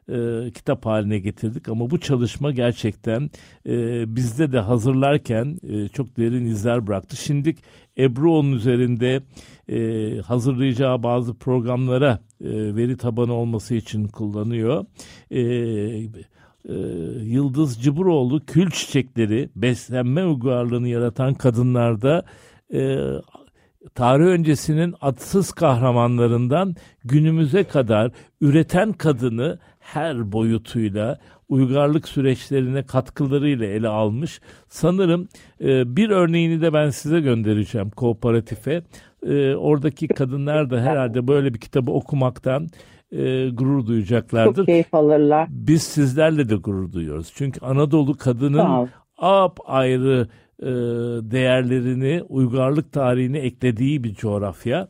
e, 0.09 0.51
kitap 0.51 0.85
haline 0.85 1.19
getirdik 1.19 1.69
ama 1.69 1.89
bu 1.89 1.99
çalışma 1.99 2.51
gerçekten 2.51 3.29
e, 3.67 4.15
bizde 4.15 4.51
de 4.51 4.59
hazırlarken 4.59 5.59
e, 5.69 5.87
çok 5.87 6.17
derin 6.17 6.45
izler 6.45 6.87
bıraktı. 6.87 7.15
Şimdi 7.15 7.55
Ebru 7.97 8.33
onun 8.33 8.51
üzerinde 8.51 9.21
e, 9.69 10.19
hazırlayacağı 10.21 11.03
bazı 11.03 11.33
programlara 11.33 12.19
e, 12.41 12.75
veri 12.75 12.97
tabanı 12.97 13.33
olması 13.33 13.75
için 13.75 14.07
kullanıyor. 14.07 14.85
E, 15.31 15.41
e, 15.41 16.73
Yıldız 17.23 17.83
Cıburoğlu 17.83 18.45
kül 18.45 18.71
çiçekleri 18.71 19.49
beslenme 19.55 20.25
uygarlığını 20.25 20.87
yaratan 20.87 21.33
kadınlarda 21.33 22.23
e, 22.73 22.97
tarih 23.95 24.25
öncesinin 24.25 24.95
atsız 25.01 25.51
kahramanlarından 25.51 26.75
günümüze 27.03 27.63
kadar 27.63 28.11
üreten 28.41 28.93
kadını 28.93 29.59
her 29.93 30.31
boyutuyla 30.31 31.19
uygarlık 31.49 32.07
süreçlerine 32.07 32.83
katkılarıyla 32.83 33.65
ele 33.65 33.87
almış. 33.87 34.41
Sanırım 34.69 35.27
e, 35.61 35.95
bir 35.95 36.09
örneğini 36.09 36.61
de 36.61 36.73
ben 36.73 36.89
size 36.89 37.19
göndereceğim 37.19 37.89
kooperatife. 37.89 38.83
E, 39.25 39.55
oradaki 39.55 40.07
kadınlar 40.07 40.69
da 40.69 40.81
herhalde 40.81 41.27
böyle 41.27 41.53
bir 41.53 41.59
kitabı 41.59 41.91
okumaktan 41.91 42.67
e, 43.11 43.49
gurur 43.49 43.79
Çok 43.79 43.87
duyacaklardır. 43.87 44.65
keyif 44.65 44.93
alırlar. 44.93 45.47
Biz 45.51 45.83
sizlerle 45.83 46.49
de 46.49 46.55
gurur 46.55 46.91
duyuyoruz. 46.91 47.31
Çünkü 47.35 47.65
Anadolu 47.65 48.17
kadının 48.17 48.89
ap 49.17 49.59
ayrı 49.65 50.27
e, 50.59 50.65
değerlerini, 51.31 52.23
uygarlık 52.29 52.91
tarihini 52.91 53.37
eklediği 53.37 54.03
bir 54.03 54.13
coğrafya. 54.13 54.87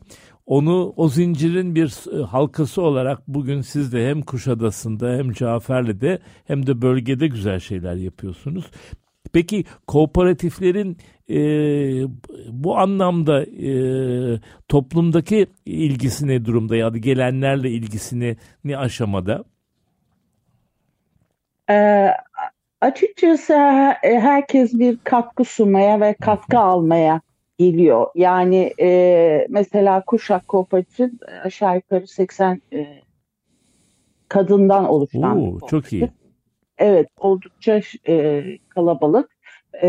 Onu 0.48 0.92
o 0.96 1.08
zincirin 1.08 1.74
bir 1.74 2.18
e, 2.20 2.24
halkası 2.24 2.82
olarak 2.82 3.28
bugün 3.28 3.60
siz 3.60 3.92
de 3.92 4.08
hem 4.08 4.22
Kuşadası'nda 4.22 5.10
hem 5.10 5.32
Caferli'de 5.32 6.18
hem 6.46 6.66
de 6.66 6.82
bölgede 6.82 7.26
güzel 7.26 7.60
şeyler 7.60 7.94
yapıyorsunuz. 7.94 8.70
Peki 9.32 9.64
kooperatiflerin 9.86 10.96
e, 11.30 11.38
bu 12.48 12.78
anlamda 12.78 13.42
e, 13.44 13.72
toplumdaki 14.68 15.46
ilgisi 15.66 16.26
ne 16.26 16.44
durumda 16.44 16.76
ya 16.76 16.94
da 16.94 16.98
gelenlerle 16.98 17.70
ilgisini 17.70 18.36
ne 18.64 18.78
aşamada? 18.78 19.44
Ee, 21.70 22.08
açıkçası 22.80 23.52
e, 24.02 24.20
herkes 24.20 24.74
bir 24.74 24.98
katkı 25.04 25.44
sunmaya 25.44 26.00
ve 26.00 26.14
katkı 26.14 26.58
almaya 26.58 27.20
geliyor. 27.58 28.06
Yani 28.14 28.72
e, 28.80 29.46
mesela 29.50 30.04
Kuşak 30.04 30.48
Kooperatif 30.48 31.10
aşağı 31.44 31.76
yukarı 31.76 32.06
80 32.06 32.62
e, 32.72 32.86
kadından 34.28 34.88
oluşan 34.88 35.42
Oo, 35.42 35.58
çok 35.70 35.92
iyi. 35.92 36.10
Evet, 36.78 37.08
oldukça 37.16 37.80
e, 38.08 38.44
kalabalık. 38.68 39.38
E, 39.82 39.88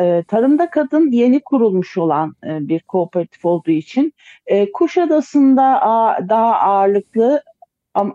e, 0.00 0.24
tarımda 0.28 0.70
kadın 0.70 1.10
yeni 1.10 1.40
kurulmuş 1.40 1.98
olan 1.98 2.36
e, 2.46 2.68
bir 2.68 2.80
kooperatif 2.80 3.44
olduğu 3.44 3.70
için 3.70 4.12
e, 4.46 4.72
Kuşadası'nda 4.72 5.82
a, 5.82 6.28
daha 6.28 6.54
ağırlıklı 6.54 7.42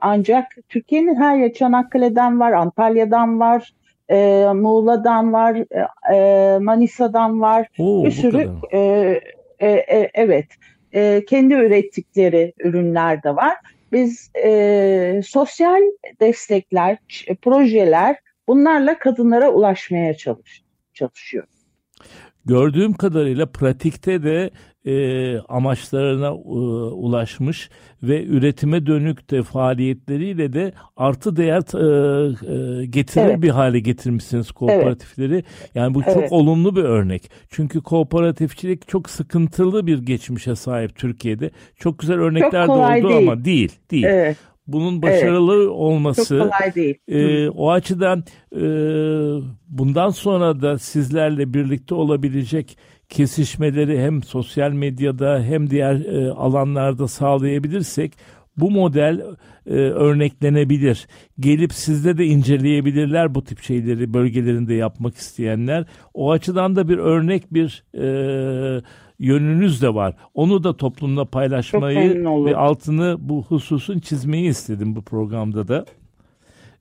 Ancak 0.01 0.45
Türkiye'nin 0.69 1.15
her 1.15 1.37
yer 1.37 1.53
Çanakkale'den 1.53 2.39
var, 2.39 2.51
Antalya'dan 2.51 3.39
var, 3.39 3.73
e, 4.11 4.47
Muğla'dan 4.53 5.33
var, 5.33 5.55
e, 5.55 6.15
e 6.15 6.59
Manisa'dan 6.59 7.41
var. 7.41 7.67
Oo, 7.79 8.05
bir 8.05 8.11
sürü 8.11 8.51
e, 8.71 8.79
e, 9.59 9.69
e, 9.69 10.11
evet 10.13 10.47
e, 10.93 11.25
kendi 11.25 11.53
ürettikleri 11.53 12.53
ürünler 12.59 13.23
de 13.23 13.35
var. 13.35 13.55
Biz 13.91 14.31
e, 14.43 15.21
sosyal 15.25 15.81
destekler, 16.19 16.97
projeler 17.41 18.15
bunlarla 18.47 18.99
kadınlara 18.99 19.49
ulaşmaya 19.49 20.17
çalış, 20.17 20.63
çalışıyoruz. 20.93 21.60
Gördüğüm 22.45 22.93
kadarıyla 22.93 23.45
pratikte 23.45 24.23
de 24.23 24.49
e, 24.85 25.37
amaçlarına 25.39 26.27
e, 26.27 26.31
ulaşmış 26.93 27.69
ve 28.03 28.25
üretime 28.25 28.85
dönük 28.85 29.31
de 29.31 29.43
faaliyetleriyle 29.43 30.53
de 30.53 30.73
artı 30.97 31.35
değer 31.35 31.61
e, 31.73 32.81
e, 32.81 32.85
getirir 32.85 33.25
evet. 33.25 33.41
bir 33.41 33.49
hale 33.49 33.79
getirmişsiniz 33.79 34.51
kooperatifleri. 34.51 35.33
Evet. 35.33 35.71
Yani 35.75 35.93
bu 35.93 36.03
çok 36.03 36.17
evet. 36.17 36.31
olumlu 36.31 36.75
bir 36.75 36.83
örnek. 36.83 37.31
Çünkü 37.49 37.81
kooperatifçilik 37.81 38.87
çok 38.87 39.09
sıkıntılı 39.09 39.87
bir 39.87 39.99
geçmişe 39.99 40.55
sahip 40.55 40.95
Türkiye'de. 40.95 41.51
Çok 41.79 41.99
güzel 41.99 42.19
örnekler 42.19 42.67
de 42.67 42.71
oldu 42.71 43.09
değil. 43.09 43.27
ama 43.27 43.45
değil. 43.45 43.71
Değil. 43.91 44.03
Evet 44.03 44.37
bunun 44.67 45.01
başarılı 45.01 45.55
evet. 45.57 45.67
olması 45.67 46.37
Çok 46.37 46.51
kolay 46.51 46.75
değil. 46.75 46.95
E, 47.07 47.49
o 47.49 47.71
açıdan 47.71 48.23
e, 48.55 48.61
bundan 49.67 50.09
sonra 50.09 50.61
da 50.61 50.77
sizlerle 50.77 51.53
birlikte 51.53 51.95
olabilecek 51.95 52.77
kesişmeleri 53.09 54.01
hem 54.01 54.23
sosyal 54.23 54.71
medyada 54.71 55.43
hem 55.43 55.69
diğer 55.69 55.95
e, 55.95 56.31
alanlarda 56.31 57.07
sağlayabilirsek 57.07 58.13
bu 58.57 58.71
model 58.71 59.21
e, 59.65 59.73
örneklenebilir. 59.73 61.07
Gelip 61.39 61.73
sizde 61.73 62.17
de 62.17 62.25
inceleyebilirler 62.25 63.35
bu 63.35 63.43
tip 63.43 63.59
şeyleri 63.59 64.13
bölgelerinde 64.13 64.73
yapmak 64.73 65.15
isteyenler. 65.15 65.85
O 66.13 66.31
açıdan 66.31 66.75
da 66.75 66.87
bir 66.87 66.97
örnek 66.97 67.53
bir 67.53 67.83
e, 67.93 68.81
yönünüz 69.21 69.81
de 69.81 69.93
var. 69.93 70.15
Onu 70.33 70.63
da 70.63 70.77
toplumla 70.77 71.25
paylaşmayı 71.25 72.25
ve 72.25 72.55
altını 72.55 73.17
bu 73.19 73.43
hususun 73.43 73.99
çizmeyi 73.99 74.49
istedim 74.49 74.95
bu 74.95 75.01
programda 75.01 75.67
da. 75.67 75.85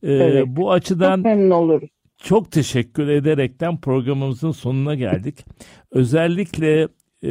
Ee, 0.02 0.12
evet. 0.12 0.46
Bu 0.46 0.72
açıdan 0.72 1.16
çok 1.16 1.24
memnun 1.24 1.50
oluruz. 1.50 1.88
Çok 2.18 2.50
teşekkür 2.50 3.08
ederekten 3.08 3.80
programımızın 3.80 4.50
sonuna 4.50 4.94
geldik. 4.94 5.44
Özellikle 5.90 6.82
e, 7.22 7.30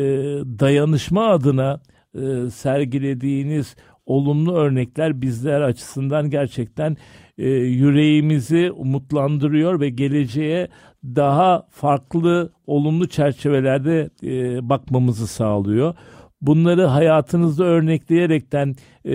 dayanışma 0.59 1.27
adına 1.27 1.81
e, 2.15 2.49
sergilediğiniz 2.49 3.75
olumlu 4.05 4.55
örnekler 4.55 5.21
bizler 5.21 5.61
açısından 5.61 6.29
gerçekten 6.29 6.97
e, 7.37 7.49
yüreğimizi 7.49 8.71
umutlandırıyor 8.71 9.79
ve 9.79 9.89
geleceğe 9.89 10.67
daha 11.03 11.67
farklı 11.69 12.53
olumlu 12.67 13.07
çerçevelerde 13.07 14.09
e, 14.23 14.69
bakmamızı 14.69 15.27
sağlıyor. 15.27 15.95
Bunları 16.41 16.85
hayatınızda 16.85 17.63
örnekleyerekten 17.63 18.75
e, 19.05 19.13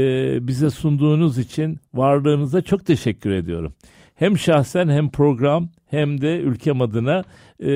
bize 0.49 0.71
sunduğunuz 0.71 1.39
için 1.39 1.79
varlığınıza 1.95 2.63
çok 2.63 2.87
teşekkür 2.87 3.31
ediyorum. 3.31 3.75
Hem 4.15 4.39
şahsen 4.39 4.89
hem 4.89 5.11
program 5.11 5.69
hem 5.87 6.21
de 6.21 6.39
ülkem 6.41 6.81
adına 6.81 7.25
e, 7.61 7.69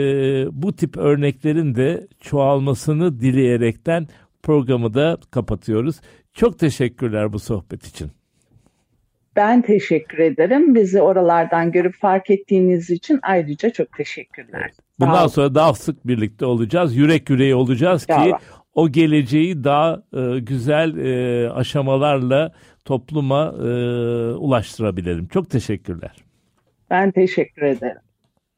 bu 0.62 0.73
tip 0.73 0.97
örneklerin 0.97 1.75
de 1.75 2.09
çoğalmasını 2.21 3.21
dileyerekten 3.21 4.09
programı 4.42 4.94
da 4.94 5.18
kapatıyoruz. 5.31 5.97
Çok 6.35 6.59
teşekkürler 6.59 7.33
bu 7.33 7.38
sohbet 7.38 7.87
için. 7.87 8.17
Ben 9.38 9.62
teşekkür 9.62 10.18
ederim. 10.18 10.74
Bizi 10.74 11.03
oralardan 11.03 11.72
görüp 11.72 11.94
fark 11.94 12.31
ettiğiniz 12.31 12.90
için 12.90 13.20
ayrıca 13.22 13.70
çok 13.70 13.92
teşekkürler. 13.96 14.70
Bundan 15.01 15.27
sonra 15.27 15.55
daha 15.55 15.74
sık 15.74 16.07
birlikte 16.07 16.46
olacağız. 16.46 16.96
Yürek 16.96 17.31
yüreği 17.31 17.55
olacağız 17.55 18.07
ki 18.07 18.12
Sağ 18.12 18.40
o 18.74 18.88
geleceği 18.88 19.64
daha 19.64 20.03
e, 20.12 20.38
güzel 20.38 20.96
e, 20.96 21.51
aşamalarla 21.51 22.53
topluma 22.85 23.44
e, 23.44 23.68
ulaştırabilirim. 24.35 25.29
Çok 25.29 25.51
teşekkürler. 25.51 26.16
Ben 26.90 27.11
teşekkür 27.11 27.62
ederim. 27.62 28.03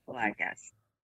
Kolay 0.06 0.34
gelsin. 0.34 0.79